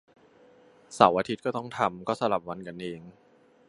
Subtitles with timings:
[0.93, 3.01] เสาร์อาทิตย์ก็ต้องทำ ก็สลับวันกันเอง